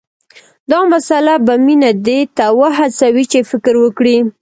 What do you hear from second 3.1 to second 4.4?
چې فکر وکړي